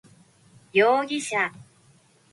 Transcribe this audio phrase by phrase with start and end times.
[0.71, 1.51] 容疑者